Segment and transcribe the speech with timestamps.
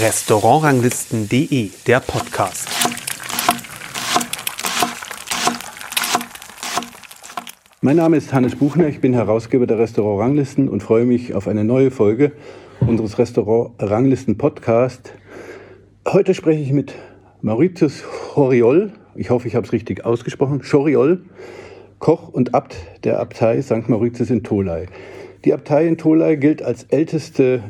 [0.00, 2.68] Restaurantranglisten.de, der Podcast.
[7.80, 11.46] Mein Name ist Hannes Buchner, ich bin Herausgeber der Restaurant Ranglisten und freue mich auf
[11.46, 12.32] eine neue Folge
[12.80, 15.12] unseres Restaurant Ranglisten Podcast.
[16.08, 16.92] Heute spreche ich mit
[17.40, 18.02] Mauritius
[18.34, 21.22] Horiol, ich hoffe, ich habe es richtig ausgesprochen, Choriol,
[22.00, 23.88] Koch und Abt der Abtei St.
[23.88, 24.88] Mauritius in Tolai.
[25.46, 27.60] Die Abtei in Tolai gilt als ältestes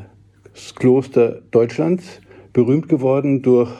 [0.76, 2.22] Kloster Deutschlands,
[2.54, 3.70] berühmt geworden durch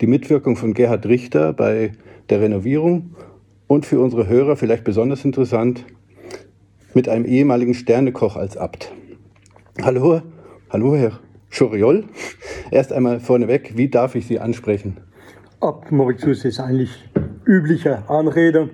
[0.00, 1.90] die Mitwirkung von Gerhard Richter bei
[2.30, 3.16] der Renovierung
[3.66, 5.84] und für unsere Hörer vielleicht besonders interessant
[6.94, 8.92] mit einem ehemaligen Sternekoch als Abt.
[9.82, 10.22] Hallo,
[10.70, 11.18] hallo Herr
[11.50, 12.04] Choriol.
[12.70, 14.98] Erst einmal vorneweg, wie darf ich Sie ansprechen?
[15.58, 16.92] Abt Mauritius ist eigentlich
[17.44, 18.70] übliche Anrede,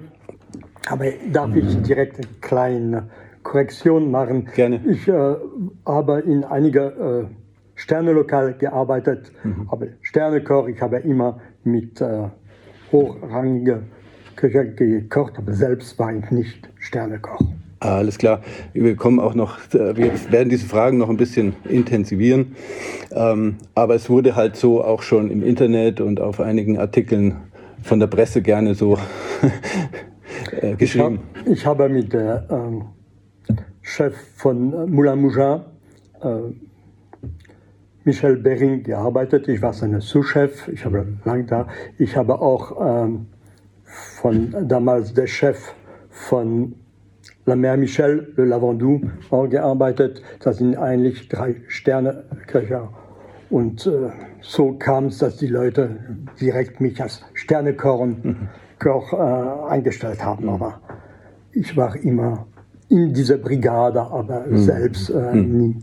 [0.91, 3.09] aber darf ich direkt eine kleine
[3.43, 4.49] Korrektion machen?
[4.55, 4.81] Gerne.
[4.87, 5.35] Ich äh,
[5.87, 7.25] habe in einiger äh,
[7.75, 9.71] Sternelokal gearbeitet, mhm.
[9.71, 12.29] habe Sternekoch, ich habe immer mit äh,
[12.91, 13.91] hochrangigen
[14.37, 17.41] Köcher gekocht, aber selbst war ich nicht Sternekoch.
[17.81, 18.43] Alles klar.
[18.73, 22.57] Wir kommen auch noch, äh, wir werden diese Fragen noch ein bisschen intensivieren.
[23.13, 27.37] Ähm, aber es wurde halt so auch schon im Internet und auf einigen Artikeln
[27.83, 28.99] von der Presse gerne so
[30.61, 31.21] äh, geschrieben.
[31.35, 32.83] Ich, hab, ich, habe mit der ähm,
[33.89, 35.63] Chef von Moulin Mougin,
[36.21, 36.53] äh,
[38.05, 39.49] Michel Bering, gearbeitet.
[39.49, 40.69] Ich war seine Sous-Chef.
[40.69, 41.69] Ich habe lange da.
[41.97, 43.29] Ich habe auch ähm,
[43.85, 45.73] von damals der Chef
[46.11, 46.75] von
[47.47, 49.01] La Mère Michel, Le Lavandou,
[49.49, 50.23] gearbeitet.
[50.41, 52.93] Das sind eigentlich drei Sterneköcher.
[53.49, 54.11] Und äh,
[54.43, 55.97] so kam es, dass die Leute
[56.39, 58.49] direkt mich als Sternekoch mhm.
[58.85, 60.51] äh, eingestellt haben.
[60.51, 60.79] Aber
[61.53, 62.47] ich war immer
[62.89, 64.59] in dieser Brigade, aber mhm.
[64.59, 65.59] selbst äh, mhm.
[65.59, 65.77] nie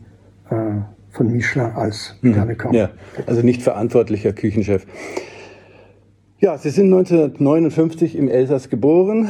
[0.50, 2.34] äh, von Michelin als mhm.
[2.34, 2.74] Sternekoch.
[2.74, 2.90] Ja,
[3.26, 4.86] also nicht verantwortlicher Küchenchef.
[6.40, 9.30] Ja, Sie sind 1959 im Elsass geboren,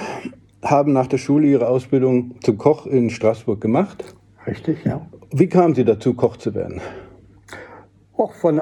[0.64, 4.16] haben nach der Schule Ihre Ausbildung zum Koch in Straßburg gemacht.
[4.48, 5.06] Richtig, ja.
[5.32, 6.82] Wie kamen Sie dazu, Koch zu werden?
[8.18, 8.62] Auch von,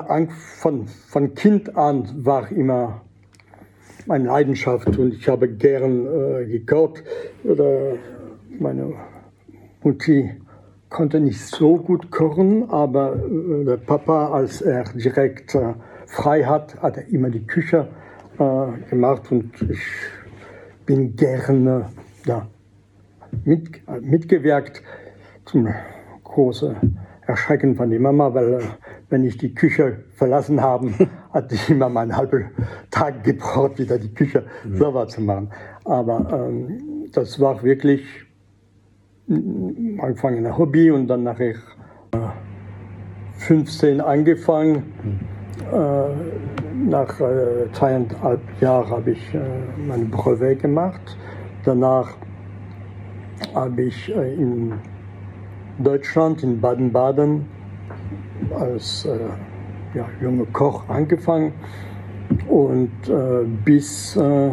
[0.60, 3.02] von, von Kind an war immer
[4.06, 7.04] meine Leidenschaft und ich habe gern äh, gekocht.
[7.44, 7.94] Oder
[8.60, 8.94] meine
[9.82, 10.32] Mutti
[10.90, 15.74] konnte nicht so gut kochen, aber äh, der Papa, als er direkt äh,
[16.06, 17.88] frei hat, hat er immer die Küche
[18.38, 19.82] äh, gemacht und ich
[20.86, 21.90] bin gerne
[22.26, 22.48] ja,
[23.44, 24.84] mit, mitgewirkt
[25.46, 25.68] zum
[26.24, 28.60] großen Erschrecken von der Mama, weil äh,
[29.10, 30.92] wenn ich die Küche verlassen habe,
[31.34, 32.52] hat die immer mal einen halben
[32.92, 34.78] Tag gebraucht, wieder die Küche mhm.
[34.78, 35.50] sauber zu machen.
[35.86, 38.06] Aber ähm, das war wirklich
[39.30, 41.56] am Anfang ein Hobby und dann nachher
[42.12, 42.18] äh,
[43.38, 44.84] 15 angefangen.
[45.04, 45.34] Mhm.
[45.72, 49.40] Äh, nach äh, zweieinhalb Jahren habe ich äh,
[49.88, 51.18] mein Brevet gemacht.
[51.64, 52.10] Danach
[53.56, 54.74] habe ich äh, in
[55.80, 57.46] Deutschland, in Baden-Baden,
[58.58, 59.18] als äh,
[59.94, 61.54] ja, junger Koch angefangen
[62.50, 64.52] und äh, bis äh,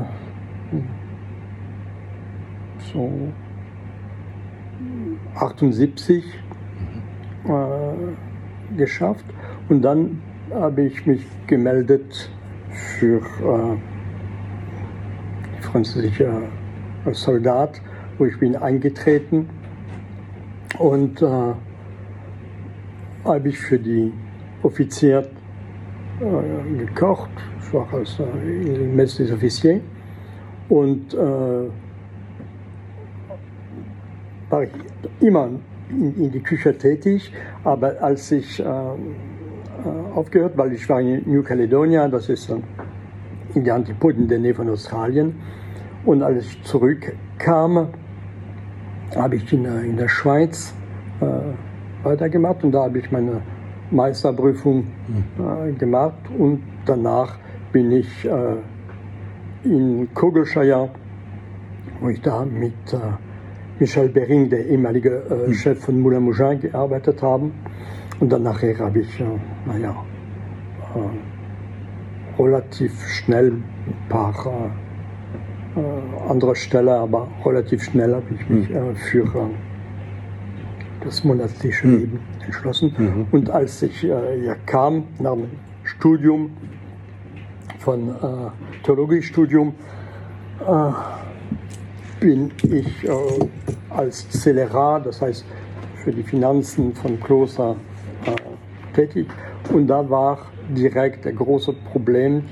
[2.93, 3.11] so
[5.35, 6.25] 78
[7.45, 9.25] äh, geschafft.
[9.69, 12.31] Und dann habe ich mich gemeldet
[12.71, 13.77] für äh,
[15.61, 16.43] französische
[17.13, 17.81] Soldat,
[18.19, 19.49] wo ich bin eingetreten.
[20.79, 21.27] Und äh,
[23.25, 24.13] habe ich für die
[24.63, 25.29] Offizier
[26.21, 27.31] äh, gekocht.
[27.63, 28.25] Ich war als äh,
[28.79, 29.81] Messe des Officiers
[30.69, 31.19] und äh,
[34.49, 34.71] war ich
[35.21, 35.49] immer
[35.91, 37.33] in, in, die Küche tätig,
[37.65, 38.67] aber als ich äh, äh,
[40.15, 42.53] aufgehört, weil ich war in New Caledonia, das ist
[43.55, 45.35] in die Antipoden der Nähe von Australien.
[46.05, 47.89] Und als ich zurückkam,
[49.17, 50.75] habe ich in, in der Schweiz
[51.21, 52.65] äh, weitergemacht.
[52.65, 53.43] Und da habe ich meine
[53.91, 54.87] Meisterprüfung
[55.39, 56.19] äh, gemacht.
[56.39, 57.37] Und danach
[57.73, 58.57] bin ich äh,
[59.65, 60.89] in Kogelscheier,
[62.01, 62.97] wo ich da mit äh,
[63.81, 65.55] Michel Bering, der ehemalige äh, hm.
[65.55, 67.51] Chef von Moulin Mougin, gearbeitet habe.
[68.21, 69.25] Und dann nachher habe ich, äh,
[69.65, 70.05] naja,
[70.95, 74.35] äh, relativ schnell ein paar
[75.77, 79.51] äh, äh andere Stellen, aber relativ schnell habe ich mich für äh,
[81.03, 81.97] das monatliche mhm.
[81.97, 82.95] Leben entschlossen.
[82.99, 83.27] Mhm.
[83.33, 85.47] Und als ich hier kam, nach dem
[85.85, 86.51] Studium,
[87.79, 88.15] von
[88.83, 89.75] Theologiestudium,
[92.21, 93.09] bin ich
[93.89, 95.45] als Celerat, das heißt
[96.05, 97.77] für die Finanzen von Kloster
[98.25, 99.27] äh, tätig.
[99.73, 100.39] Und da war
[100.71, 102.45] direkt ein großes Problem.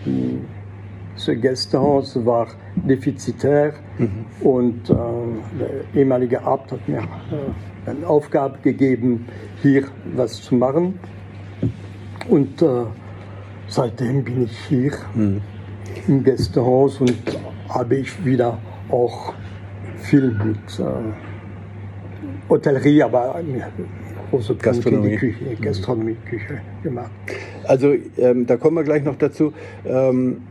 [1.14, 4.24] Das Gästehaus war defizitär mhm.
[4.40, 4.94] und äh,
[5.58, 9.26] der ehemalige Abt hat mir äh, eine Aufgabe gegeben,
[9.62, 9.84] hier
[10.14, 10.98] was zu machen.
[12.28, 12.84] Und äh,
[13.66, 15.40] seitdem bin ich hier mhm.
[16.06, 17.16] im Gästehaus und
[17.68, 18.58] habe ich wieder
[18.90, 19.32] auch
[19.98, 20.84] viel mit äh,
[22.48, 23.40] Hotellerie, aber
[24.30, 25.16] große Gastronomie.
[25.16, 27.10] Küche, Gastronomie, Küche gemacht.
[27.64, 29.52] Also ähm, da kommen wir gleich noch dazu.
[29.86, 30.42] Ähm,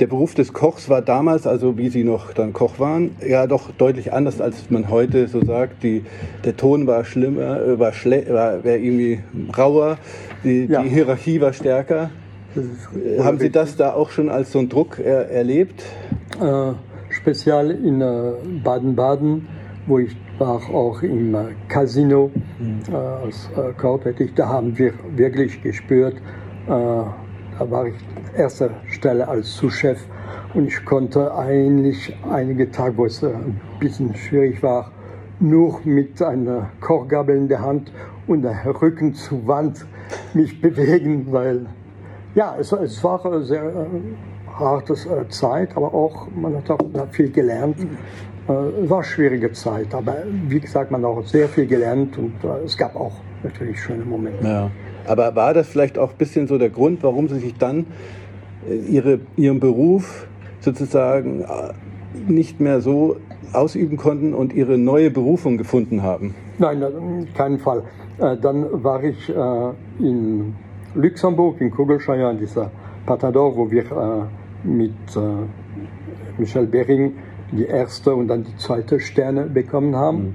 [0.00, 3.70] der Beruf des Kochs war damals, also wie Sie noch dann Koch waren, ja doch
[3.70, 5.82] deutlich anders, als man heute so sagt.
[5.82, 6.04] Die,
[6.44, 9.20] der Ton war schlimmer, äh, war, war, war irgendwie
[9.56, 9.98] rauer,
[10.44, 10.82] die, ja.
[10.82, 12.10] die Hierarchie war stärker.
[13.18, 15.82] Haben Sie das da auch schon als so einen Druck er, erlebt?
[16.40, 16.72] Äh,
[17.26, 19.48] speziell in äh, Baden-Baden,
[19.88, 22.30] wo ich war auch im äh, Casino
[22.60, 22.82] mhm.
[22.88, 24.36] äh, als Koch tätig.
[24.36, 26.14] Da haben wir wirklich gespürt,
[26.68, 27.14] da
[27.58, 27.94] war ich
[28.36, 29.98] erster Stelle als Sous-Chef
[30.54, 34.92] und ich konnte eigentlich einige Tage, wo es ein bisschen schwierig war,
[35.40, 37.92] nur mit einer Kochgabel in der Hand
[38.26, 39.84] und der Rücken zur Wand
[40.34, 41.66] mich bewegen, weil
[42.34, 43.86] ja, es, es war sehr
[44.56, 46.80] äh, harte äh, Zeit, aber auch man hat auch
[47.12, 47.76] viel gelernt.
[48.48, 50.16] Äh, es war eine schwierige Zeit, aber
[50.48, 54.04] wie gesagt, man hat auch sehr viel gelernt und äh, es gab auch natürlich schöne
[54.04, 54.46] Momente.
[54.46, 54.70] Ja.
[55.06, 57.86] Aber war das vielleicht auch ein bisschen so der Grund, warum Sie sich dann
[58.68, 60.26] äh, ihre, Ihren Beruf
[60.60, 61.46] sozusagen äh,
[62.28, 63.16] nicht mehr so
[63.52, 66.34] ausüben konnten und Ihre neue Berufung gefunden haben?
[66.58, 67.82] Nein, keinen Fall.
[68.18, 69.28] Äh, dann war ich
[69.98, 70.54] in
[70.94, 72.70] Luxemburg, in Kugelscheier, in dieser
[73.04, 73.84] Patador, wo wir
[74.64, 74.94] mit
[76.38, 77.14] Michel Bering
[77.52, 80.18] die erste und dann die zweite Sterne bekommen haben.
[80.18, 80.34] Mhm.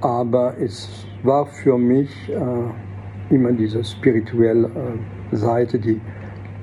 [0.00, 2.30] Aber es war für mich
[3.30, 6.00] immer diese spirituelle äh, Seite, die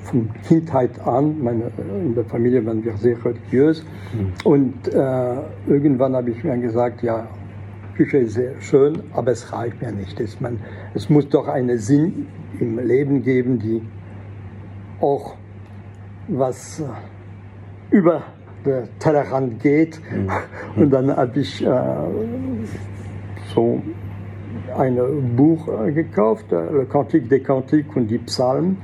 [0.04, 3.84] von Kindheit an, meine, äh, in der Familie waren wir sehr religiös.
[4.14, 4.34] Mhm.
[4.44, 5.36] Und äh,
[5.68, 7.28] irgendwann habe ich mir gesagt, ja,
[7.96, 10.20] Küche ist sehr schön, aber es reicht mir nicht.
[10.20, 10.60] Es, man,
[10.94, 12.28] es muss doch einen Sinn
[12.60, 13.82] im Leben geben, die
[15.02, 15.36] auch
[16.28, 16.86] was äh,
[17.96, 18.24] über
[18.66, 20.00] den Tellerrand geht.
[20.12, 20.32] Mhm.
[20.82, 21.70] Und dann habe ich äh,
[23.54, 23.82] so
[24.78, 28.78] ein Buch äh, gekauft, äh, Le Cantique des Cantiques und die Psalmen.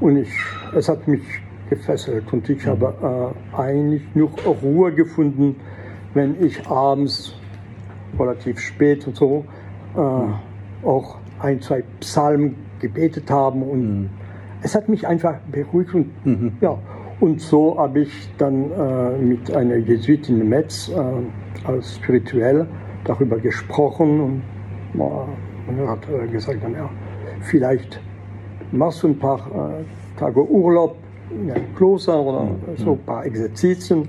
[0.00, 0.32] Und ich,
[0.74, 1.22] es hat mich
[1.70, 4.30] gefesselt und ich habe äh, eigentlich nur
[4.62, 5.56] Ruhe gefunden,
[6.12, 7.34] wenn ich abends
[8.18, 9.44] relativ spät und so
[9.96, 14.10] äh, auch ein, zwei Psalmen gebetet habe und mhm.
[14.62, 16.52] Es hat mich einfach beruhigt und mhm.
[16.60, 16.78] ja.
[17.20, 22.66] Und so habe ich dann äh, mit einer Jesuitin Metz äh, als spirituell
[23.04, 24.42] darüber gesprochen und
[24.94, 26.90] man hat äh, gesagt, ja,
[27.42, 28.00] vielleicht
[28.72, 30.96] machst du ein paar äh, Tage Urlaub
[31.30, 32.58] in einem Kloster oder mhm.
[32.76, 34.08] so ein paar Exerzitien.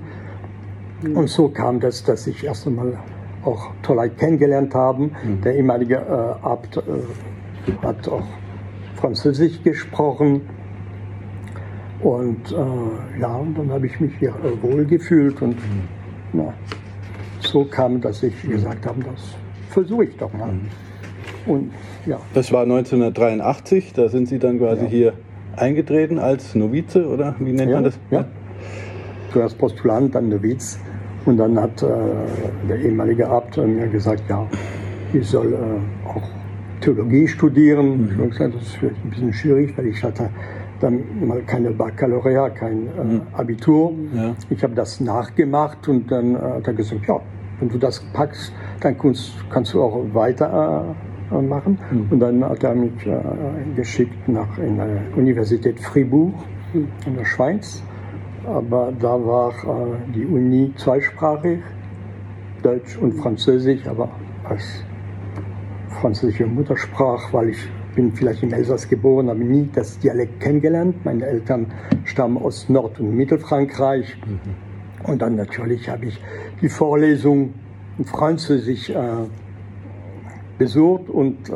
[1.14, 2.98] Und so kam das, dass ich erst einmal
[3.44, 5.04] auch Tolleit kennengelernt habe.
[5.04, 5.40] Mhm.
[5.44, 6.82] Der ehemalige äh, Abt äh,
[7.82, 8.26] hat auch
[9.04, 10.40] Französisch gesprochen.
[12.00, 15.82] Und äh, ja, und dann habe ich mich hier äh, wohl gefühlt und mhm.
[16.32, 16.54] na,
[17.40, 19.34] so kam, dass ich gesagt habe, das
[19.68, 20.52] versuche ich doch mal.
[20.52, 20.60] Mhm.
[21.52, 21.70] Und,
[22.06, 22.18] ja.
[22.32, 24.90] Das war 1983, da sind Sie dann quasi ja.
[24.90, 25.12] hier
[25.54, 27.98] eingetreten als Novize oder wie nennt ja, man das?
[28.10, 28.24] Ja.
[29.34, 30.78] Zuerst Postulant, dann Noviz.
[31.26, 31.86] Und dann hat äh,
[32.70, 34.46] der ehemalige Abt mir gesagt, ja,
[35.12, 36.03] ich soll äh,
[36.84, 38.02] Theologie studieren.
[38.02, 38.08] Mhm.
[38.10, 40.28] Ich habe gesagt, das ist vielleicht ein bisschen schwierig, weil ich hatte
[40.80, 43.22] dann mal keine Baccalaureat, kein äh, mhm.
[43.32, 43.94] Abitur.
[44.14, 44.34] Ja.
[44.50, 47.20] Ich habe das nachgemacht und dann äh, hat er gesagt, ja,
[47.58, 50.94] wenn du das packst, dann kannst, kannst du auch weiter
[51.30, 51.78] äh, machen.
[51.90, 52.06] Mhm.
[52.10, 53.16] Und dann hat er mich äh,
[53.74, 56.34] geschickt nach in der Universität Fribourg
[56.74, 56.88] mhm.
[57.06, 57.82] in der Schweiz.
[58.44, 61.60] Aber da war äh, die Uni zweisprachig,
[62.62, 64.10] Deutsch und Französisch, aber
[64.46, 64.84] als
[66.00, 71.04] französische Muttersprache, weil ich bin vielleicht im Elsass geboren, habe nie das Dialekt kennengelernt.
[71.04, 71.66] Meine Eltern
[72.04, 74.16] stammen aus Nord- und Mittelfrankreich.
[74.26, 75.10] Mhm.
[75.10, 76.20] Und dann natürlich habe ich
[76.60, 77.54] die Vorlesung
[77.98, 78.96] in Französisch äh,
[80.58, 81.52] besucht und äh,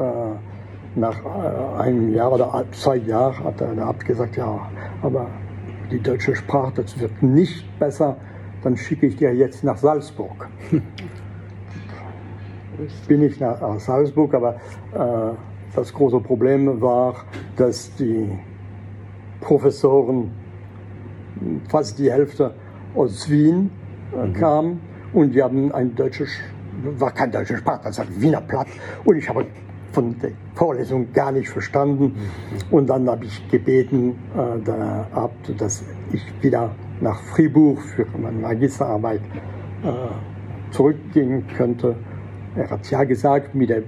[0.95, 4.69] nach äh, einem Jahr oder zwei Jahren hat er Abt gesagt, ja,
[5.03, 5.29] aber
[5.91, 8.17] die deutsche Sprache, das wird nicht besser,
[8.63, 10.49] dann schicke ich dir jetzt nach Salzburg.
[13.07, 14.57] Bin ich nach Salzburg, aber
[14.95, 15.35] äh,
[15.75, 17.25] das große Problem war,
[17.57, 18.29] dass die
[19.41, 20.33] Professoren,
[21.69, 22.55] fast die Hälfte
[22.95, 23.71] aus Wien
[24.13, 24.33] äh, mhm.
[24.33, 24.81] kamen
[25.13, 26.31] und die haben ein deutsches
[26.99, 28.69] war kein deutscher Sprach, das war Wiener Platt.
[29.05, 29.47] Und ich habe
[29.93, 32.15] von der Vorlesung gar nicht verstanden.
[32.71, 36.71] Und dann habe ich gebeten, äh, der Abt, dass ich wieder
[37.01, 39.21] nach Fribourg für meine Magisterarbeit
[39.83, 41.97] äh, zurückgehen könnte.
[42.59, 43.83] Er hat ja gesagt, mit der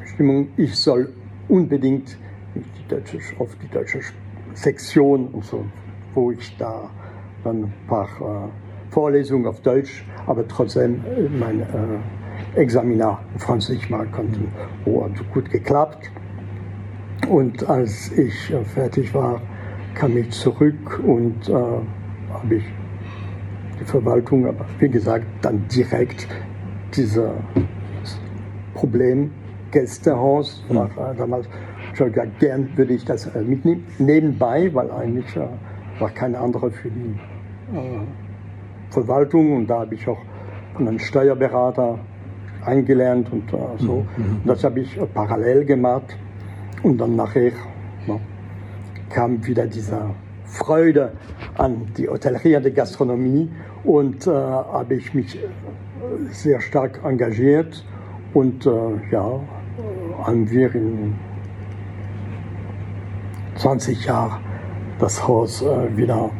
[0.00, 1.12] Bestimmung, ich soll
[1.48, 2.16] unbedingt
[2.54, 4.00] die deutsche, auf die deutsche
[4.54, 5.66] Sektion und so,
[6.14, 6.88] wo ich da
[7.44, 13.90] dann ein paar äh, Vorlesungen auf Deutsch, aber trotzdem äh, mein äh, Examinar in Französisch
[13.90, 14.40] machen konnte.
[14.86, 16.10] Oh, hat gut geklappt.
[17.28, 19.42] Und als ich äh, fertig war,
[19.94, 22.64] kam ich zurück und äh, habe ich
[23.80, 26.28] die Verwaltung, aber wie gesagt, dann direkt
[26.94, 27.32] dieser
[28.74, 29.30] Problem
[29.70, 31.48] Gästehaus war äh, damals
[31.94, 33.86] schon gesagt, gern würde ich das äh, mitnehmen.
[33.98, 35.46] Nebenbei, weil eigentlich äh,
[35.98, 37.16] war keine andere für die
[37.76, 38.00] äh,
[38.90, 40.18] Verwaltung und da habe ich auch
[40.74, 41.98] von einem Steuerberater
[42.64, 44.06] eingelernt und so.
[44.16, 44.40] Mhm.
[44.42, 46.16] Und das habe ich parallel gemacht
[46.82, 47.52] und dann nachher
[48.06, 48.20] ja,
[49.08, 50.00] kam wieder diese
[50.44, 51.12] Freude
[51.56, 53.50] an die Hotellerie, an die Gastronomie
[53.84, 55.38] und äh, habe ich mich
[56.30, 57.84] sehr stark engagiert
[58.34, 59.40] und ja,
[60.22, 61.14] haben wir in
[63.56, 64.40] 20 Jahren
[64.98, 66.32] das Haus äh, wieder auf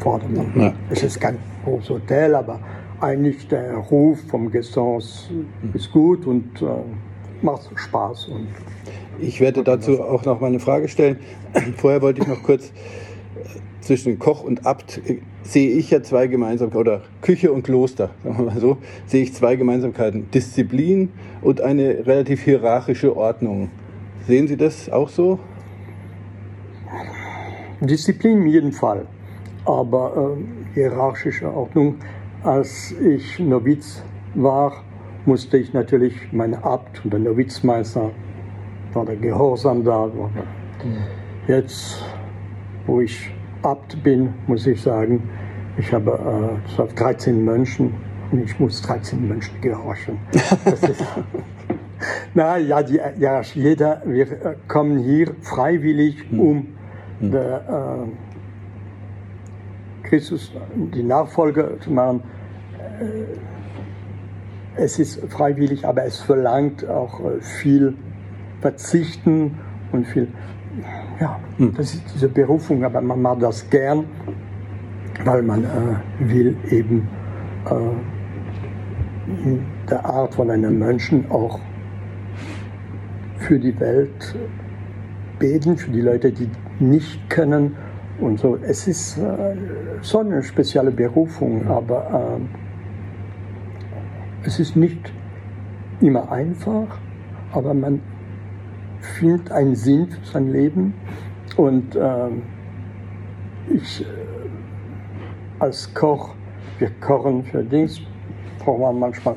[0.00, 0.52] Vordermann.
[0.54, 0.72] Ja.
[0.90, 2.60] Es ist kein großes Hotel, aber
[3.00, 5.30] eigentlich der Ruf vom Gästehaus
[5.74, 6.66] ist gut und äh,
[7.42, 8.28] macht Spaß.
[8.28, 8.48] Und
[9.18, 11.18] ich werde dazu auch noch mal eine Frage stellen.
[11.76, 12.72] Vorher wollte ich noch kurz äh,
[13.80, 18.38] zwischen Koch und Abt äh, sehe ich ja zwei Gemeinsamkeiten, oder Küche und Kloster, sagen
[18.38, 20.30] wir mal so, sehe ich zwei Gemeinsamkeiten.
[20.30, 21.10] Disziplin
[21.42, 23.70] und eine relativ hierarchische Ordnung.
[24.26, 25.38] Sehen Sie das auch so?
[27.80, 29.06] Disziplin in jedem Fall,
[29.64, 31.96] aber äh, hierarchische Ordnung.
[32.42, 34.02] Als ich Noviz
[34.34, 34.84] war,
[35.26, 38.10] musste ich natürlich meine Abt und der Novizmeister,
[38.92, 40.10] war der Gehorsam da.
[41.46, 42.02] Jetzt,
[42.86, 43.30] wo ich
[43.66, 45.28] Abt bin, muss ich sagen,
[45.76, 47.92] ich habe äh, 13 Mönchen
[48.30, 50.18] und ich muss 13 Mönchen gehorchen.
[52.34, 56.40] na ja, die, ja, jeder, wir äh, kommen hier freiwillig, mhm.
[56.40, 56.66] um
[57.20, 57.30] hm.
[57.32, 58.08] der, äh,
[60.06, 62.22] Christus die Nachfolge zu machen.
[63.00, 63.38] Äh,
[64.76, 67.94] es ist freiwillig, aber es verlangt auch äh, viel
[68.60, 69.58] Verzichten
[69.92, 70.28] und viel,
[71.20, 71.74] ja, hm.
[71.76, 74.04] das ist diese Berufung, aber man macht das gern,
[75.24, 75.68] weil man äh,
[76.20, 77.08] will eben
[77.66, 77.74] äh,
[79.48, 81.58] in der Art von einem Menschen auch
[83.38, 84.34] für die Welt
[85.38, 87.76] beten, für die Leute, die nicht können
[88.18, 88.56] und so.
[88.62, 89.56] Es ist äh,
[90.00, 92.38] so eine spezielle Berufung, aber
[94.42, 95.12] äh, es ist nicht
[96.00, 96.98] immer einfach,
[97.52, 98.00] aber man
[99.06, 100.94] findet einen Sinn für sein Leben
[101.56, 102.28] und äh,
[103.68, 104.06] ich äh,
[105.58, 106.34] als Koch,
[106.78, 108.00] wir kochen für Dings,
[108.58, 109.36] braucht man manchmal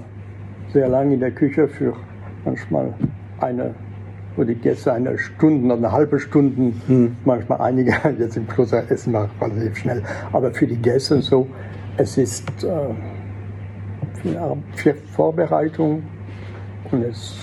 [0.73, 1.95] sehr lange in der Küche für
[2.43, 2.93] manchmal
[3.39, 3.73] eine
[4.39, 7.17] wo die Gäste eine Stunde oder eine halbe Stunde, hm.
[7.25, 11.47] manchmal einige, jetzt im Kloster essen wir relativ schnell, aber für die Gäste und so,
[11.97, 12.93] es ist äh,
[14.21, 14.39] viel,
[14.75, 16.03] viel Vorbereitung
[16.91, 17.37] und es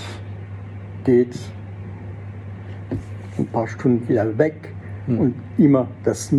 [1.04, 1.36] geht
[3.38, 4.72] ein paar Stunden wieder weg
[5.06, 5.18] hm.
[5.18, 6.32] und immer das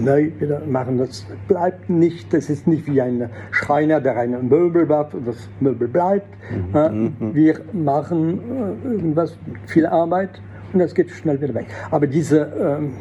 [0.00, 0.98] neu wieder machen.
[0.98, 5.48] Das bleibt nicht, das ist nicht wie ein Schreiner, der ein Möbel baut und das
[5.60, 6.28] Möbel bleibt.
[6.72, 7.14] Mhm.
[7.18, 7.34] mhm.
[7.34, 8.38] Wir machen
[8.84, 9.36] äh, irgendwas,
[9.66, 10.40] viel Arbeit
[10.72, 11.66] und das geht schnell wieder weg.
[11.90, 12.94] Aber diese ähm,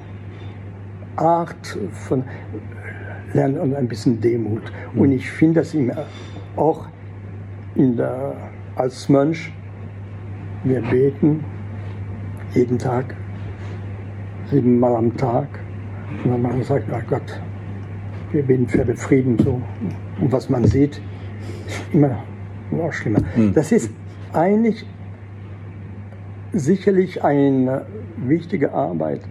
[1.16, 2.24] Art von
[3.34, 4.64] Lernen und ein bisschen Demut.
[4.94, 5.02] Mhm.
[5.02, 6.06] Und ich finde das immer
[6.56, 6.88] auch
[7.76, 8.34] in der,
[8.76, 9.52] als Mönch,
[10.64, 11.44] wir beten
[12.56, 13.16] jeden Tag,
[14.50, 15.48] siebenmal am Tag
[16.24, 17.40] und wenn man sagt, ach Gott,
[18.32, 19.62] wir beten für den Frieden so.
[20.20, 21.02] Und was man sieht,
[21.68, 22.24] ist immer
[22.72, 23.20] noch schlimmer.
[23.36, 23.54] Mhm.
[23.54, 23.90] Das ist
[24.34, 24.86] eigentlich
[26.54, 27.86] sicherlich eine
[28.18, 29.22] wichtige Arbeit,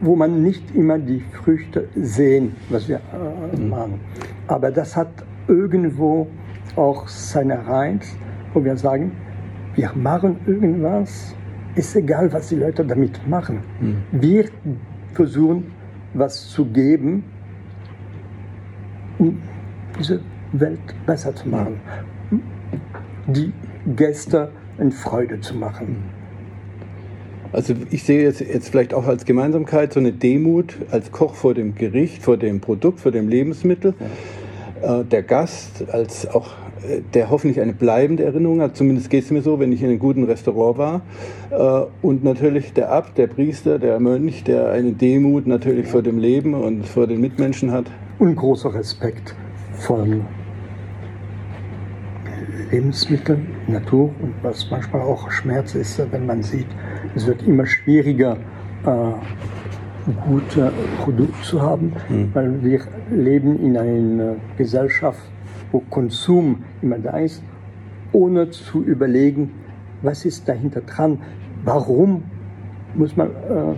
[0.00, 3.68] wo man nicht immer die Früchte sehen, was wir äh, hm.
[3.68, 4.00] machen.
[4.46, 5.08] Aber das hat
[5.48, 6.28] irgendwo
[6.76, 8.16] auch seine Reiz,
[8.54, 9.12] wo wir sagen,
[9.74, 11.34] wir machen irgendwas,
[11.74, 13.60] ist egal, was die Leute damit machen.
[13.80, 13.96] Mhm.
[14.12, 14.44] Wir
[15.14, 15.72] versuchen
[16.14, 17.24] was zu geben,
[19.18, 19.40] um
[19.98, 20.20] diese
[20.52, 21.80] Welt besser zu machen,
[23.26, 23.52] die
[23.96, 25.96] Gäste in Freude zu machen.
[27.52, 31.52] Also ich sehe jetzt, jetzt vielleicht auch als Gemeinsamkeit so eine Demut als Koch vor
[31.52, 33.94] dem Gericht, vor dem Produkt, vor dem Lebensmittel.
[34.82, 36.50] äh, der Gast als auch
[37.14, 38.76] der hoffentlich eine bleibende Erinnerung hat.
[38.76, 41.02] Zumindest geht es mir so, wenn ich in einem guten Restaurant war.
[41.50, 46.18] Äh, und natürlich der Abt, der Priester, der Mönch, der eine Demut natürlich vor dem
[46.18, 47.86] Leben und vor den Mitmenschen hat.
[48.18, 49.34] Und großer Respekt
[49.74, 50.06] vor
[52.70, 56.66] Lebensmitteln, Natur und was manchmal auch Schmerz ist, wenn man sieht,
[57.14, 58.38] es wird immer schwieriger,
[60.26, 62.30] gute Produkte zu haben, mhm.
[62.32, 65.20] weil wir leben in einer Gesellschaft,
[65.72, 67.42] wo Konsum immer da ist,
[68.12, 69.50] ohne zu überlegen,
[70.02, 71.18] was ist dahinter dran,
[71.64, 72.24] warum
[72.94, 73.74] muss man äh,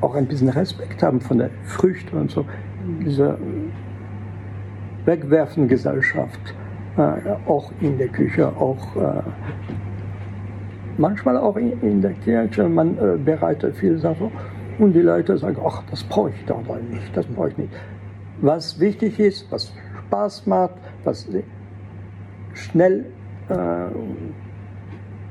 [0.00, 2.44] auch ein bisschen Respekt haben von der Früchte und so.
[3.04, 3.38] Diese
[5.04, 6.54] wegwerfende Gesellschaft,
[6.96, 7.00] äh,
[7.46, 9.22] auch in der Küche, auch äh,
[10.98, 14.30] manchmal auch in, in, der Kirche, man äh, bereitet viele Sachen
[14.78, 17.72] und die Leute sagen, ach, das brauche ich doch nicht, das brauche ich nicht.
[18.40, 19.72] Was wichtig ist, was
[20.06, 21.28] Spaß macht, was
[22.54, 23.06] schnell
[23.48, 23.54] äh,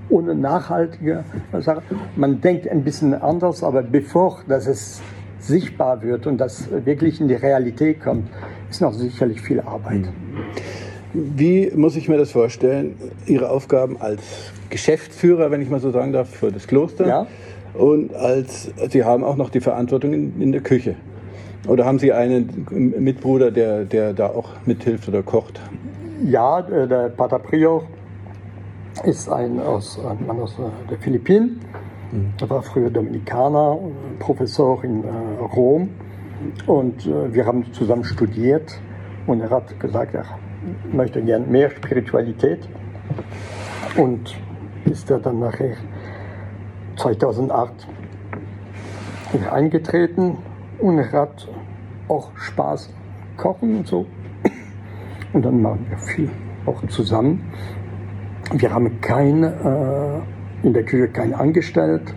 [0.09, 1.23] ohne nachhaltige
[1.59, 1.81] Sache.
[2.15, 5.01] Man denkt ein bisschen anders, aber bevor dass es
[5.39, 8.29] sichtbar wird und das wirklich in die Realität kommt,
[8.69, 10.09] ist noch sicherlich viel Arbeit.
[11.13, 12.95] Wie muss ich mir das vorstellen?
[13.25, 17.07] Ihre Aufgaben als Geschäftsführer, wenn ich mal so sagen darf, für das Kloster?
[17.07, 17.27] Ja
[17.73, 20.95] und als, Sie haben auch noch die Verantwortung in, in der Küche.
[21.67, 22.67] Oder haben Sie einen
[22.99, 25.61] Mitbruder, der, der da auch mithilft oder kocht?
[26.25, 27.83] Ja, der Pater Prior
[29.03, 31.61] ist ein aus, ein Mann aus äh, der Philippinen.
[32.11, 32.33] Mhm.
[32.39, 33.79] Er war früher Dominikaner,
[34.19, 35.07] Professor in äh,
[35.55, 35.89] Rom.
[36.67, 38.79] Und äh, wir haben zusammen studiert.
[39.25, 40.25] Und er hat gesagt, er
[40.91, 42.67] möchte gern mehr Spiritualität.
[43.97, 44.35] Und
[44.85, 45.77] ist er dann nachher
[46.97, 47.87] 2008
[49.49, 50.37] eingetreten
[50.83, 51.47] und hat
[52.09, 52.89] auch Spaß
[53.37, 54.05] kochen und so.
[55.31, 56.29] Und dann machen wir viel
[56.65, 57.41] auch zusammen.
[58.53, 60.23] Wir haben keine,
[60.63, 62.13] äh, in der Küche keinen angestellt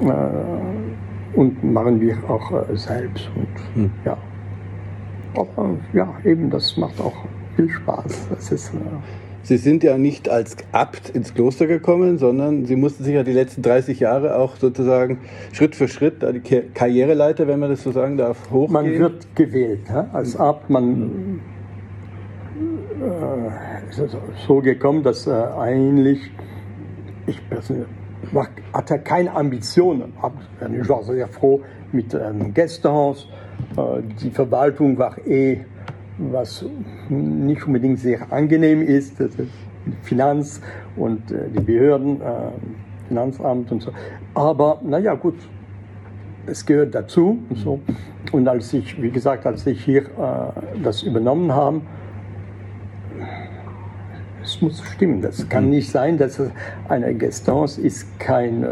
[0.00, 3.30] äh, und machen wir auch äh, selbst.
[3.34, 3.90] Und, hm.
[4.04, 4.18] ja.
[5.36, 8.28] Aber ja, eben, das macht auch viel Spaß.
[8.30, 8.78] Das ist, äh,
[9.42, 13.32] Sie sind ja nicht als Abt ins Kloster gekommen, sondern Sie mussten sich ja die
[13.32, 15.18] letzten 30 Jahre auch sozusagen
[15.52, 18.72] Schritt für Schritt die Karriereleiter, wenn man das so sagen darf, hochgehen.
[18.72, 20.08] Man wird gewählt ja?
[20.12, 20.68] als Abt.
[20.68, 21.40] Man
[23.00, 26.30] äh, ist so gekommen, dass äh, eigentlich
[27.26, 27.86] ich persönlich
[28.72, 30.12] hatte keine Ambitionen.
[30.80, 31.60] Ich war sehr froh
[31.92, 33.28] mit einem Gästehaus.
[33.76, 35.64] Äh, die Verwaltung war eh
[36.18, 36.64] was
[37.10, 39.16] nicht unbedingt sehr angenehm ist,
[40.02, 40.60] Finanz
[40.96, 42.24] und äh, die Behörden, äh,
[43.08, 43.90] Finanzamt und so.
[44.34, 45.34] Aber naja, gut,
[46.46, 47.80] es gehört dazu und so.
[48.32, 51.80] Und als ich, wie gesagt, als ich hier äh, das übernommen habe,
[54.42, 55.20] es muss stimmen.
[55.20, 55.70] Das kann mhm.
[55.70, 56.40] nicht sein, dass
[56.88, 58.66] eine Gestance ist kein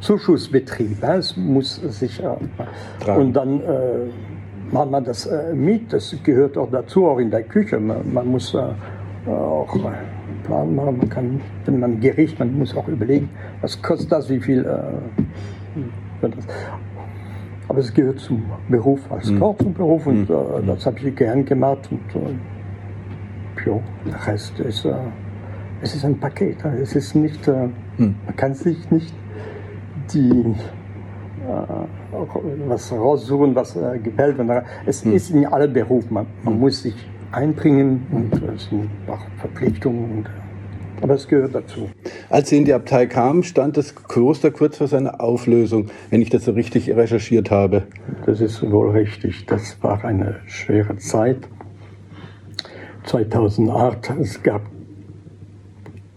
[0.00, 1.02] Zuschussbetrieb.
[1.02, 2.20] Es muss sich
[3.06, 3.60] und dann
[4.72, 5.92] macht man das äh, mit.
[5.92, 7.78] Das gehört auch dazu, auch in der Küche.
[7.78, 9.80] Man, man muss äh, auch äh,
[10.44, 10.98] Plan machen.
[10.98, 13.28] Man kann, wenn man Gericht, man muss auch überlegen,
[13.60, 14.64] was kostet das, wie viel.
[14.64, 15.80] Äh,
[16.20, 16.46] das.
[17.68, 19.40] Aber es gehört zum Beruf, als mhm.
[19.40, 20.34] Koch zum Beruf und mhm.
[20.34, 21.88] äh, das habe ich gern gemacht.
[21.90, 24.94] Und äh, ja, der Rest ist, äh,
[25.82, 26.64] es ist ein Paket.
[26.64, 28.14] Es ist nicht, äh, mhm.
[28.24, 29.12] man kann sich nicht
[30.12, 30.54] die
[32.68, 34.36] was raussuchen, was äh, gefällt.
[34.84, 35.14] Es hm.
[35.14, 36.14] ist in allen Berufen.
[36.14, 36.60] Man, man hm.
[36.60, 36.94] muss sich
[37.32, 40.18] einbringen und es sind auch Verpflichtungen.
[40.18, 40.26] Und,
[41.02, 41.90] aber es gehört dazu.
[42.30, 46.30] Als Sie in die Abtei kamen, stand das Kloster kurz vor seiner Auflösung, wenn ich
[46.30, 47.82] das so richtig recherchiert habe.
[48.24, 49.44] Das ist wohl richtig.
[49.46, 51.48] Das war eine schwere Zeit.
[53.04, 54.62] 2008, es gab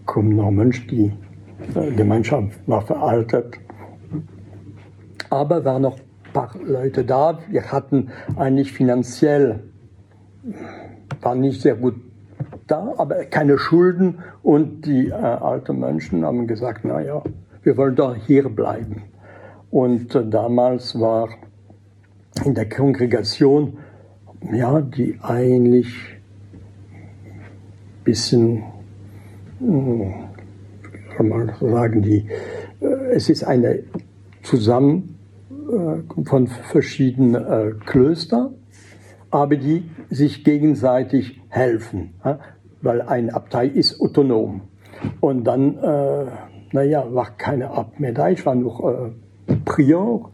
[0.06, 1.14] kaum noch Menschen, die
[1.76, 3.60] äh, Gemeinschaft war veraltet.
[5.30, 7.40] Aber waren noch ein paar Leute da.
[7.50, 9.64] Wir hatten eigentlich finanziell,
[11.22, 11.96] war nicht sehr gut
[12.68, 14.20] da, aber keine Schulden.
[14.44, 17.24] Und die äh, alten Menschen haben gesagt, naja,
[17.64, 19.04] wir wollen doch hier bleiben.
[19.72, 21.30] Und äh, damals war
[22.46, 23.78] in der Kongregation,
[24.52, 26.20] ja, die eigentlich
[28.04, 28.64] bisschen,
[29.60, 30.14] hm,
[31.16, 32.28] kann man sagen, die,
[32.82, 33.84] äh, es ist eine
[34.42, 35.19] zusammen äh,
[36.26, 38.56] von verschiedenen äh, Klöstern,
[39.32, 42.16] aber die sich gegenseitig helfen,
[42.82, 44.62] weil ein Abtei ist autonom.
[45.20, 46.26] Und dann, äh,
[46.72, 49.12] naja, war keine Abt mehr da, ich war noch
[49.66, 50.32] Prior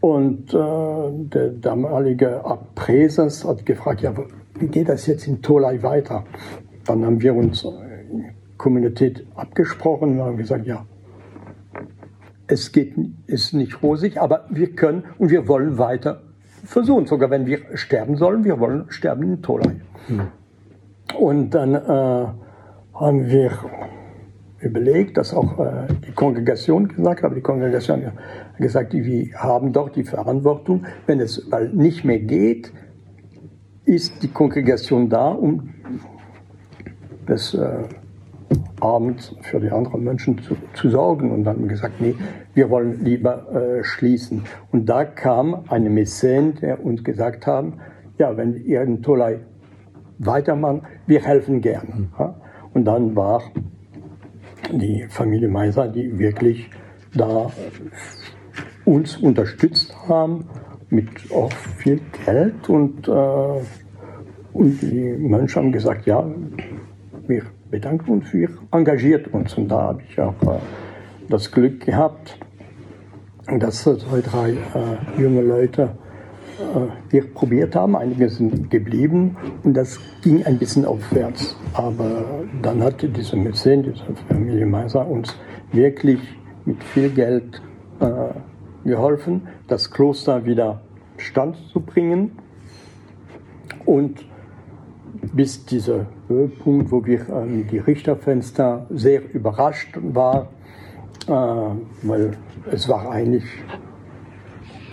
[0.00, 4.14] und der damalige Abt Präses hat gefragt, ja,
[4.58, 6.24] wie geht das jetzt in Tolai weiter?
[6.86, 8.24] Dann haben wir uns in
[8.56, 10.84] Kommunität abgesprochen und haben gesagt, ja,
[12.50, 12.94] es geht,
[13.26, 16.22] ist nicht rosig, aber wir können und wir wollen weiter
[16.64, 17.06] versuchen.
[17.06, 19.80] Sogar wenn wir sterben sollen, wir wollen sterben in Tolai.
[20.08, 20.28] Hm.
[21.18, 22.26] Und dann äh,
[22.94, 23.52] haben wir
[24.60, 28.14] überlegt, dass auch äh, die Kongregation gesagt hat, die Kongregation hat
[28.58, 32.72] gesagt, wir haben doch die Verantwortung, wenn es nicht mehr geht,
[33.84, 35.70] ist die Kongregation da, um
[37.26, 37.84] das äh,
[38.80, 41.30] Abend für die anderen Menschen zu, zu, sorgen.
[41.30, 42.14] Und dann haben wir gesagt, nee,
[42.54, 44.42] wir wollen lieber äh, schließen.
[44.72, 47.74] Und da kam eine Mäzen, der uns gesagt haben,
[48.18, 49.40] ja, wenn ihr in Tolai
[50.18, 52.12] weitermachen, wir helfen gern.
[52.18, 52.34] Ja?
[52.74, 53.42] Und dann war
[54.72, 56.70] die Familie Meiser, die wirklich
[57.14, 57.50] da
[58.84, 60.46] uns unterstützt haben
[60.88, 63.60] mit auch viel Geld und, äh,
[64.52, 66.24] und die Menschen haben gesagt, ja,
[67.26, 70.58] wir bedanken uns, wir engagiert uns und da habe ich auch äh,
[71.28, 72.38] das Glück gehabt,
[73.58, 75.96] dass zwei, drei äh, junge Leute
[76.60, 77.96] äh, wir probiert haben.
[77.96, 81.56] Einige sind geblieben und das ging ein bisschen aufwärts.
[81.72, 82.24] Aber
[82.62, 85.36] dann hat diese Mäzen, diese Familie Meiser, uns
[85.72, 86.20] wirklich
[86.64, 87.62] mit viel Geld
[88.00, 90.82] äh, geholfen, das Kloster wieder
[91.16, 92.32] Stand zu bringen.
[93.84, 94.24] Und
[95.32, 100.46] bis dieser Höhepunkt, wo wir ähm, die Richterfenster sehr überrascht waren,
[101.26, 101.32] äh,
[102.02, 102.32] weil
[102.70, 103.44] es war eigentlich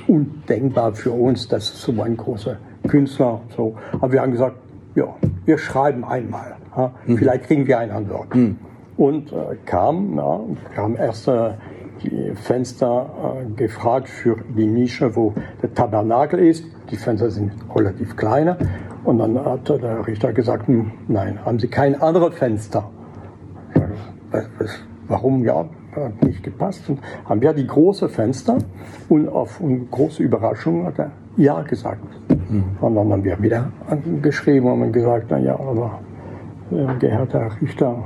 [0.07, 3.75] undenkbar für uns, dass so ein großer Künstler so.
[3.93, 4.57] Aber wir haben gesagt,
[4.95, 6.55] ja, wir schreiben einmal.
[6.75, 7.17] Ja, mhm.
[7.17, 8.33] Vielleicht kriegen wir eine Antwort.
[8.33, 8.57] Mhm.
[8.97, 10.39] Und äh, kam, ja,
[10.73, 11.51] wir haben erst äh,
[12.03, 13.09] die Fenster
[13.41, 16.65] äh, gefragt für die Nische, wo der Tabernakel ist.
[16.89, 18.57] Die Fenster sind relativ kleiner.
[19.07, 22.89] Und dann hat der Richter gesagt, hm, nein, haben Sie kein anderes Fenster?
[25.07, 25.45] Warum?
[25.45, 25.65] Ja,
[25.95, 26.89] hat nicht gepasst.
[26.89, 28.57] Und haben wir die große Fenster
[29.07, 32.03] und auf eine große Überraschung hat er Ja gesagt.
[32.27, 32.65] Mhm.
[32.81, 33.71] Und dann haben wir wieder
[34.21, 36.01] geschrieben und gesagt, na ja, aber
[36.71, 38.03] äh, geehrter Richter,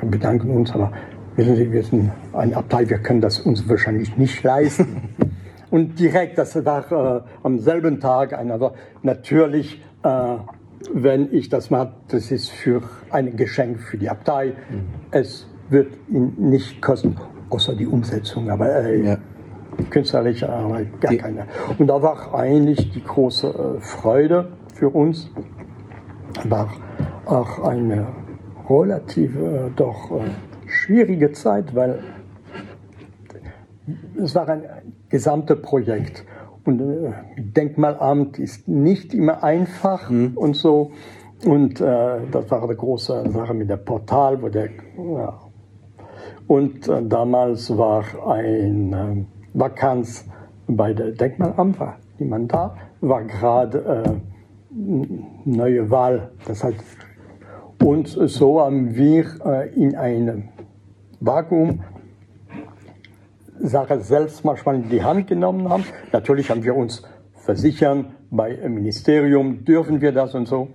[0.00, 0.90] wir bedanken uns, aber
[1.36, 5.14] wissen Sie, wir sind ein Abteil, wir können das uns wahrscheinlich nicht leisten.
[5.70, 9.87] und direkt, das war äh, am selben Tag, einer, natürlich, äh,
[10.92, 14.54] wenn ich das mache, das ist für ein Geschenk für die Abtei.
[14.70, 14.84] Mhm.
[15.10, 17.16] Es wird ihn nicht kosten,
[17.50, 18.50] außer die Umsetzung.
[18.50, 19.18] Aber äh, ja.
[19.90, 21.18] künstlerische Arbeit gar die.
[21.18, 21.46] keine.
[21.78, 25.30] Und da war eigentlich die große äh, Freude für uns,
[26.44, 26.72] war
[27.26, 28.06] auch eine
[28.68, 32.02] relativ äh, doch äh, schwierige Zeit, weil
[34.16, 34.62] es war ein
[35.08, 36.24] gesamtes Projekt.
[36.68, 40.32] Und äh, Denkmalamt ist nicht immer einfach mhm.
[40.36, 40.90] und so.
[41.46, 45.40] Und äh, das war eine große Sache mit dem Portal, wo der ja,
[46.46, 50.26] und äh, damals war eine äh, Vakanz
[50.66, 55.08] bei der Denkmalamt, war niemand da, war gerade äh,
[55.46, 56.32] neue Wahl.
[56.46, 56.84] Das heißt,
[57.82, 60.50] und so haben wir äh, in einem
[61.20, 61.80] Vakuum
[63.60, 65.84] Sache selbst manchmal in die Hand genommen haben.
[66.12, 67.02] Natürlich haben wir uns
[67.34, 70.68] versichern, bei im Ministerium dürfen wir das und so.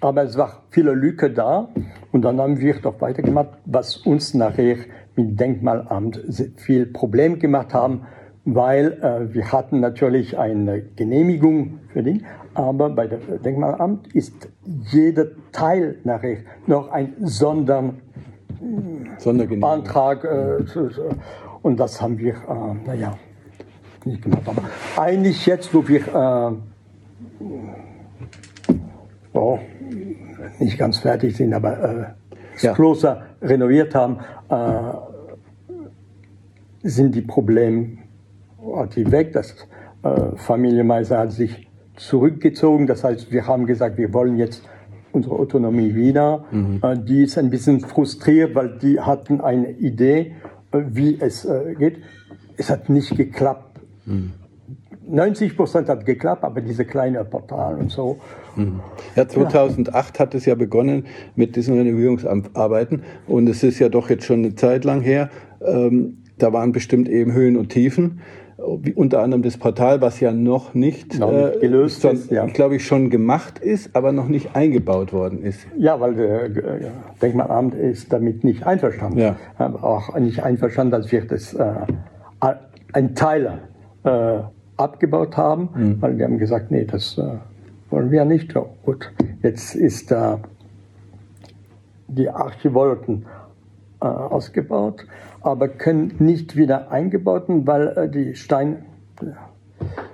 [0.00, 1.68] Aber es war viele Lücke da.
[2.12, 4.76] Und dann haben wir doch weitergemacht, was uns nachher
[5.16, 6.20] mit Denkmalamt
[6.56, 8.06] viel Problem gemacht haben,
[8.44, 12.24] weil äh, wir hatten natürlich eine Genehmigung für den,
[12.54, 14.48] aber bei der Denkmalamt ist
[14.90, 17.14] jeder Teil nachher noch ein
[19.18, 20.64] Sondern Antrag äh,
[21.62, 23.18] und das haben wir, äh, naja,
[24.04, 24.42] nicht gemacht.
[24.46, 24.62] Aber
[24.96, 27.46] eigentlich jetzt, wo wir äh,
[29.32, 29.58] oh,
[30.58, 32.04] nicht ganz fertig sind, aber äh,
[32.54, 32.72] das ja.
[32.74, 34.18] Kloster renoviert haben,
[34.48, 34.92] äh,
[36.82, 37.98] sind die Probleme
[38.94, 39.32] die weg.
[39.32, 39.54] Das
[40.02, 42.86] äh, Familie Meiser hat sich zurückgezogen.
[42.86, 44.62] Das heißt, wir haben gesagt, wir wollen jetzt
[45.12, 46.44] unsere Autonomie wieder.
[46.50, 46.80] Mhm.
[46.82, 51.74] Äh, die ist ein bisschen frustriert, weil die hatten eine Idee, äh, wie es äh,
[51.78, 51.98] geht.
[52.56, 53.80] Es hat nicht geklappt.
[54.06, 54.32] Mhm.
[55.08, 58.18] 90 Prozent hat geklappt, aber diese kleine Portal und so.
[58.56, 58.80] Mhm.
[59.16, 60.20] Ja, 2008 ja.
[60.20, 64.54] hat es ja begonnen mit diesen Renovierungsarbeiten und es ist ja doch jetzt schon eine
[64.54, 65.30] Zeit lang her.
[65.64, 68.20] Ähm, da waren bestimmt eben Höhen und Tiefen.
[68.94, 72.46] Unter anderem das Portal, was ja noch nicht, noch nicht äh, gelöst äh, ist, ja.
[72.46, 75.66] glaube ich, schon gemacht ist, aber noch nicht eingebaut worden ist.
[75.78, 76.90] Ja, weil der äh,
[77.22, 79.18] Denkmalamt ist damit nicht einverstanden.
[79.18, 79.36] Ja.
[79.58, 81.72] Auch nicht einverstanden, dass wir das äh,
[82.92, 83.60] ein Teil
[84.04, 84.38] äh,
[84.76, 86.02] abgebaut haben, mhm.
[86.02, 87.20] weil wir haben gesagt, nee, das
[87.90, 88.54] wollen wir nicht.
[88.54, 90.40] Gut, jetzt ist da
[92.08, 93.26] die Archivolten
[94.00, 95.04] ausgebaut,
[95.40, 98.84] aber können nicht wieder eingebaut werden, weil äh, die Steine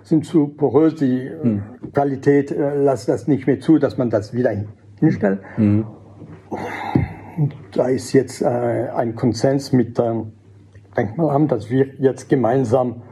[0.03, 1.62] sind zu porös, die hm.
[1.93, 4.53] Qualität äh, lässt das nicht mehr zu, dass man das wieder
[5.01, 5.41] hinstellt.
[5.57, 5.87] Hm.
[7.73, 10.33] Da ist jetzt äh, ein Konsens mit dem
[10.97, 13.03] Denkmalamt, dass wir jetzt gemeinsam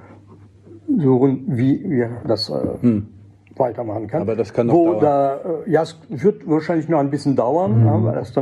[0.97, 3.14] suchen, wie wir das äh, hm.
[3.57, 4.23] Weitermachen können.
[4.23, 5.01] Aber das kann noch Wo dauern.
[5.01, 5.37] Da,
[5.67, 7.81] äh, ja, es wird wahrscheinlich noch ein bisschen dauern.
[7.81, 8.07] Mhm.
[8.07, 8.33] Ja, das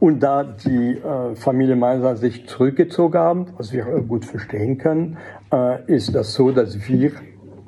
[0.00, 5.18] und da die äh, Familie Meiser sich zurückgezogen haben, was wir äh, gut verstehen können,
[5.52, 7.12] äh, ist das so, dass wir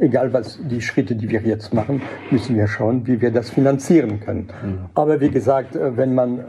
[0.00, 4.20] egal was die Schritte, die wir jetzt machen, müssen wir schauen, wie wir das finanzieren
[4.20, 4.48] können.
[4.62, 4.78] Mhm.
[4.94, 6.40] Aber wie gesagt, äh, wenn man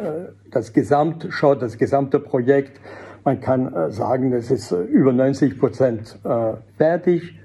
[0.52, 2.80] das Gesamt schaut, das gesamte Projekt,
[3.24, 6.18] man kann sagen, es ist über 90 Prozent
[6.78, 7.38] fertig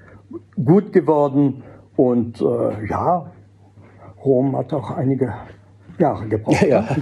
[0.63, 1.63] gut geworden
[1.95, 3.31] und äh, ja,
[4.23, 5.33] Rom hat auch einige
[5.99, 6.61] Jahre gebraucht.
[6.61, 6.95] Ja, ja.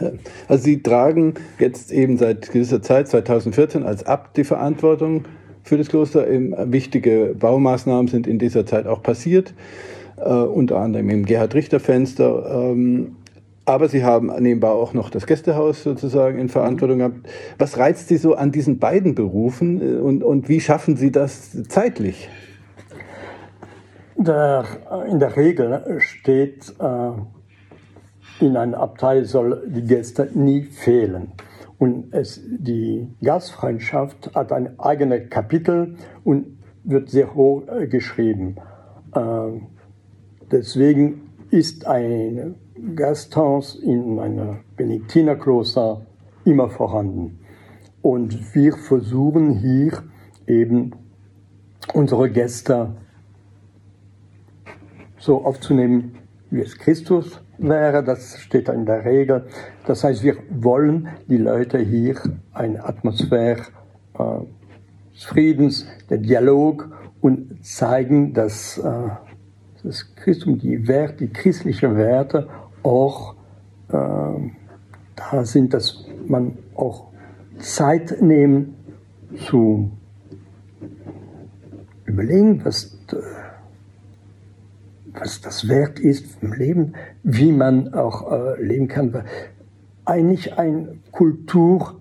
[0.48, 5.24] Also Sie tragen jetzt eben seit gewisser Zeit, 2014, als Abt die Verantwortung
[5.64, 6.26] für das Kloster.
[6.70, 9.54] Wichtige Baumaßnahmen sind in dieser Zeit auch passiert,
[10.16, 12.70] äh, unter anderem im Gerhard Richter Fenster.
[12.70, 13.16] Ähm,
[13.64, 17.28] aber Sie haben nebenbei auch noch das Gästehaus sozusagen in Verantwortung gehabt.
[17.58, 21.50] Was reizt Sie so an diesen beiden Berufen äh, und, und wie schaffen Sie das
[21.68, 22.30] zeitlich?
[24.20, 24.64] Der,
[25.08, 27.10] in der Regel steht, äh,
[28.40, 31.34] in einer Abtei soll die Gäste nie fehlen.
[31.78, 38.56] Und es, die Gastfreundschaft hat ein eigenes Kapitel und wird sehr hoch äh, geschrieben.
[39.14, 39.60] Äh,
[40.50, 42.56] deswegen ist ein
[42.96, 46.02] Gasthaus in einem Benediktinerkloster
[46.44, 47.38] immer vorhanden.
[48.02, 50.02] Und wir versuchen hier
[50.48, 50.92] eben
[51.94, 52.96] unsere Gäste
[55.18, 56.14] so aufzunehmen,
[56.50, 58.02] wie es Christus wäre.
[58.02, 59.46] Das steht in der Regel.
[59.86, 62.16] Das heißt, wir wollen die Leute hier
[62.52, 63.62] eine Atmosphäre
[64.18, 64.24] äh,
[65.14, 68.82] des Friedens, der Dialog und zeigen, dass äh,
[69.82, 72.48] das Christum, die Werte, die christlichen Werte
[72.82, 73.34] auch
[73.88, 73.94] äh,
[75.16, 77.08] da sind, dass man auch
[77.58, 78.76] Zeit nehmen
[79.46, 79.90] zu
[82.04, 82.98] überlegen, was,
[85.20, 89.24] was das Wert ist im Leben, wie man auch äh, leben kann.
[90.04, 92.00] Eigentlich eine Kultur,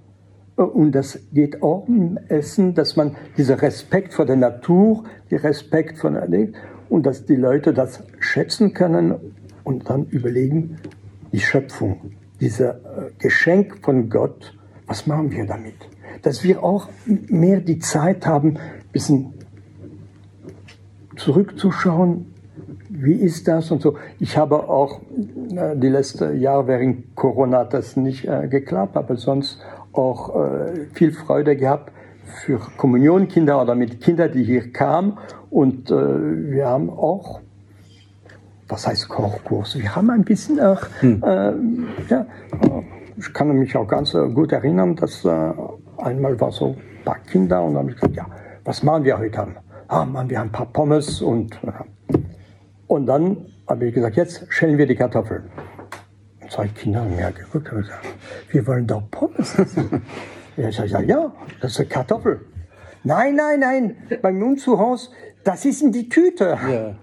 [0.58, 5.44] äh, und das geht auch im Essen, dass man dieser Respekt vor der Natur, der
[5.44, 6.50] Respekt vor der
[6.90, 9.16] und dass die Leute das schätzen können
[9.64, 10.78] und dann überlegen,
[11.32, 14.54] die Schöpfung, dieser äh, Geschenk von Gott,
[14.86, 15.76] was machen wir damit?
[16.22, 19.34] Dass wir auch mehr die Zeit haben, ein bisschen
[21.18, 22.34] zurückzuschauen,
[23.00, 23.96] wie ist das und so.
[24.20, 25.02] Ich habe auch
[25.56, 29.60] äh, die letzten Jahre während Corona das nicht äh, geklappt, aber sonst
[29.94, 31.92] auch äh, viel Freude gehabt
[32.46, 35.18] für Kommunionkinder oder mit Kindern, die hier kamen
[35.50, 37.40] und wir haben auch,
[38.68, 39.80] was heißt Kochkurs?
[39.80, 41.24] Wir haben ein bisschen auch, hm.
[41.24, 41.54] äh,
[42.10, 42.26] ja,
[43.16, 45.54] ich kann mich auch ganz gut erinnern, dass äh,
[45.98, 48.28] einmal war so ein paar Kinder und dann habe ich gesagt, ja,
[48.66, 49.48] was machen wir heute?
[49.88, 51.72] Ah, machen wir ein paar Pommes und, äh,
[52.88, 55.44] und dann habe ich gesagt, jetzt schälen wir die Kartoffeln.
[56.42, 58.06] Und zwei Kinder haben mir geguckt und gesagt,
[58.52, 60.02] wir wollen doch Pommes essen.
[60.58, 62.42] ich sage, ja, das ist eine Kartoffel.
[63.04, 65.10] Nein, nein, nein, bei uns zu Hause,
[65.44, 66.58] das ist in die Tüte.
[66.70, 66.96] Ja.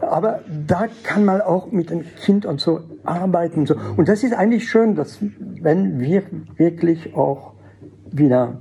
[0.00, 3.66] Aber da kann man auch mit dem Kind und so arbeiten.
[3.66, 3.76] So.
[3.96, 5.18] Und das ist eigentlich schön, dass
[5.60, 6.22] wenn wir
[6.56, 7.54] wirklich auch
[8.10, 8.60] wieder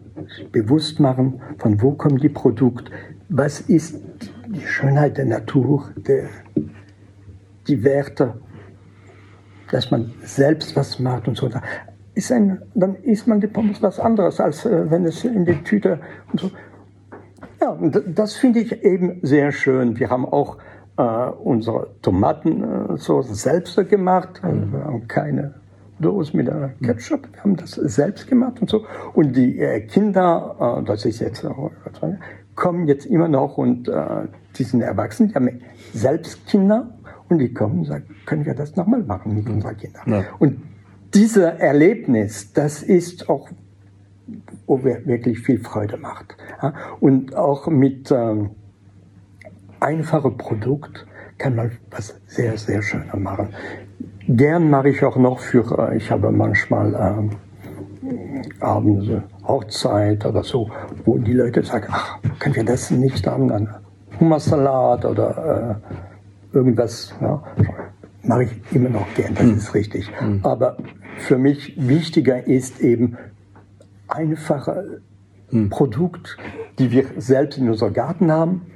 [0.51, 2.91] bewusst machen, von wo kommen die Produkte,
[3.27, 3.99] was ist
[4.51, 6.29] die Schönheit der Natur, der,
[7.67, 8.35] die Werte,
[9.71, 11.49] dass man selbst was macht und so
[12.13, 15.61] ist ein, dann isst man die Pommes was anderes, als äh, wenn es in die
[15.63, 15.99] Tüte
[16.31, 16.51] und so.
[17.61, 19.97] Ja, das finde ich eben sehr schön.
[19.99, 20.57] Wir haben auch
[20.97, 24.41] äh, unsere Tomatensauce äh, selbst gemacht.
[24.43, 24.73] Mhm.
[24.73, 25.53] Wir haben keine
[25.99, 27.27] Dose mit äh, Ketchup.
[27.31, 28.85] Wir haben das selbst gemacht und so.
[29.13, 31.45] Und die äh, Kinder, äh, das ist jetzt
[32.61, 35.61] kommen jetzt immer noch und äh, die sind erwachsen, die haben
[35.93, 36.91] selbst Kinder
[37.27, 40.03] und die kommen und sagen, können wir das nochmal machen mit unseren Kindern?
[40.05, 40.23] Ja.
[40.37, 40.61] Und
[41.15, 43.49] dieser Erlebnis, das ist auch,
[44.67, 46.37] wo wirklich viel Freude macht.
[46.99, 48.51] Und auch mit ähm,
[49.79, 51.07] einfachem Produkt
[51.39, 53.49] kann man was sehr, sehr Schönes machen.
[54.27, 57.31] Gern mache ich auch noch für, äh, ich habe manchmal ähm,
[58.59, 59.07] abends
[59.47, 60.69] Hochzeit oder so,
[61.05, 63.69] wo die Leute sagen, ach, können wir das nicht haben, einen
[64.19, 65.81] Hummersalat oder
[66.53, 67.43] irgendwas, ja,
[68.23, 70.11] mache ich immer noch gern, das ist richtig.
[70.43, 70.77] Aber
[71.17, 73.17] für mich wichtiger ist eben
[74.07, 75.01] einfache
[75.69, 76.37] Produkt,
[76.79, 78.67] die wir selbst in unserem Garten haben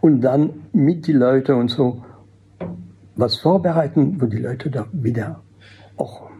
[0.00, 2.04] und dann mit die Leute und so
[3.16, 5.42] was vorbereiten, wo die Leute da wieder
[5.96, 6.31] auch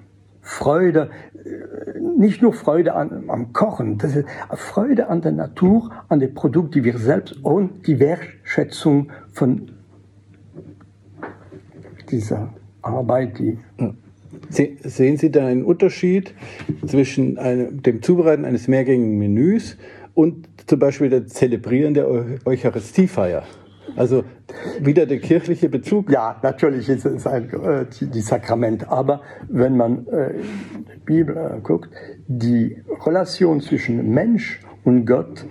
[0.53, 6.21] Freude, äh, nicht nur Freude an, am Kochen, das ist Freude an der Natur, an
[6.21, 9.71] den Produkten, die wir selbst und die Wertschätzung von
[12.11, 13.59] dieser Arbeit, die
[14.51, 16.35] Sehen Sie da einen Unterschied
[16.87, 19.79] zwischen einem, dem Zubereiten eines mehrgängigen Menüs
[20.13, 22.07] und zum Beispiel das Zelebrieren der
[22.45, 23.45] Eucharistiefeier?
[23.97, 24.25] Also
[24.81, 26.11] wieder der kirchliche Bezug?
[26.11, 28.91] Ja, natürlich ist es ein, äh, die, Sakrament.
[28.91, 30.35] Aber wenn man äh,
[30.95, 31.91] die Bibel äh, guckt,
[32.27, 35.45] die Relation zwischen Mensch und Gott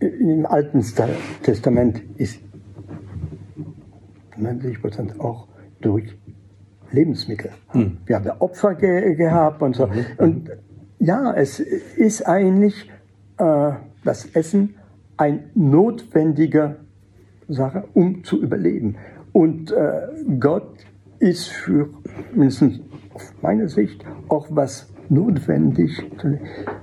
[0.00, 0.84] im Alten
[1.42, 2.40] Testament ist
[4.36, 5.48] 90 Prozent auch
[5.80, 6.16] durch
[6.92, 7.50] Lebensmittel.
[7.68, 7.98] Hm.
[8.06, 9.86] Wir haben Opfer ge gehabt und so.
[9.86, 10.04] Mhm.
[10.18, 10.50] Und
[10.98, 12.90] ja, es ist eigentlich
[13.38, 13.72] äh,
[14.04, 14.74] das Essen
[15.16, 16.76] ein notwendiger
[17.48, 18.96] Sache, um zu überleben.
[19.32, 20.08] Und äh,
[20.40, 20.74] Gott
[21.18, 21.88] ist für,
[22.34, 22.80] mindestens
[23.14, 26.02] auf meine Sicht, auch was notwendig,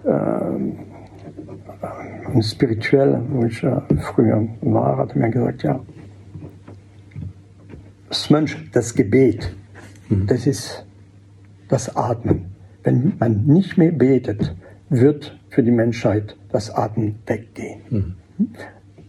[0.05, 0.53] äh,
[2.41, 5.79] spirituell, wo ich äh, früher war, hat mir gesagt, ja,
[8.09, 9.55] das Mönch, das Gebet,
[10.09, 10.27] mhm.
[10.27, 10.85] das ist
[11.67, 12.45] das Atmen.
[12.83, 14.55] Wenn man nicht mehr betet,
[14.89, 17.81] wird für die Menschheit das Atmen weggehen.
[17.89, 18.15] Mhm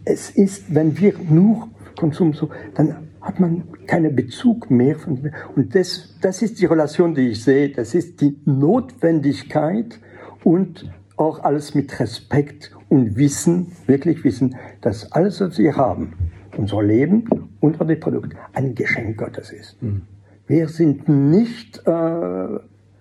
[0.05, 4.97] es ist, wenn wir nur Konsum so, dann hat man keinen Bezug mehr.
[4.97, 7.71] Von, und das, das ist die Relation, die ich sehe.
[7.71, 9.99] Das ist die Notwendigkeit
[10.43, 16.13] und auch alles mit Respekt und Wissen, wirklich Wissen, dass alles, was wir haben,
[16.57, 19.83] unser Leben und die Produkte, ein Geschenk Gottes ist.
[19.83, 20.03] Mhm.
[20.47, 22.59] Wir sind nicht äh,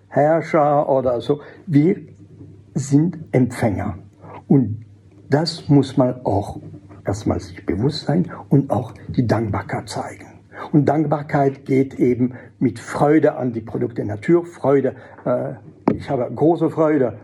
[0.08, 1.96] Herrscher oder so, wir
[2.74, 3.98] sind Empfänger.
[4.48, 4.84] Und
[5.28, 6.60] das muss man auch
[7.06, 10.26] erstmal sich bewusst sein und auch die Dankbarkeit zeigen.
[10.72, 15.54] Und Dankbarkeit geht eben mit Freude an die Produkte der Natur, Freude, äh,
[15.94, 17.18] ich habe große Freude,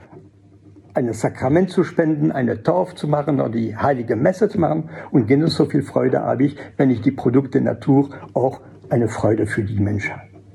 [0.95, 4.91] ein Sakrament zu spenden, eine Taufe zu machen oder die heilige Messe zu machen.
[5.11, 9.47] Und genauso viel Freude habe ich, wenn ich die Produkte der Natur auch eine Freude
[9.47, 10.15] für die Menschen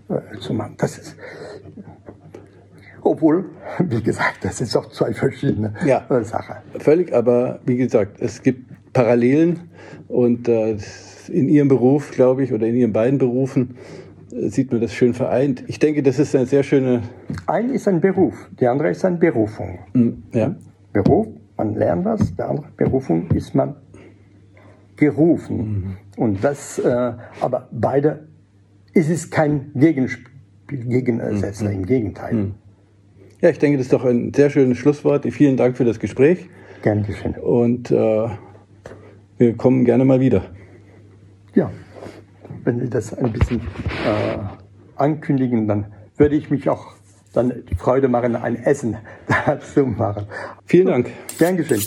[0.10, 0.76] äh, zu machen.
[0.78, 1.16] Das ist,
[3.02, 3.46] obwohl,
[3.80, 6.56] wie gesagt, das ist auch zwei verschiedene ja, äh, Sachen.
[6.80, 9.60] Völlig, aber wie gesagt, es gibt Parallelen
[10.08, 10.78] und äh,
[11.28, 13.76] in Ihrem Beruf, glaube ich, oder in Ihren beiden Berufen
[14.32, 15.66] äh, sieht man das schön vereint.
[15.68, 17.02] Ich denke, das ist eine sehr schöne.
[17.46, 19.80] Ein ist ein Beruf, die andere ist eine Berufung.
[19.94, 20.56] Mm, ja.
[20.94, 21.28] Beruf,
[21.58, 23.76] man lernt was, der andere Berufung ist man
[24.96, 25.58] gerufen.
[25.58, 25.98] Mhm.
[26.24, 28.30] Und das, äh, aber beide,
[28.94, 30.26] ist es kein Gegenspiel,
[30.70, 31.72] Gegensätze, mhm.
[31.72, 32.34] im Gegenteil.
[32.34, 32.54] Mhm.
[33.42, 35.26] Ja, ich denke, das ist doch ein sehr schönes Schlusswort.
[35.26, 36.50] Vielen Dank für das Gespräch.
[36.82, 37.36] Gern geschehen.
[37.36, 38.30] Und äh,
[39.38, 40.46] wir kommen gerne mal wieder.
[41.54, 41.72] Ja,
[42.64, 43.62] wenn Sie das ein bisschen
[44.06, 44.38] äh,
[44.96, 46.94] ankündigen, dann würde ich mich auch
[47.34, 48.98] dann Freude machen, ein Essen
[49.46, 50.26] dazu machen.
[50.66, 51.10] Vielen Dank.
[51.38, 51.84] Gern geschehen.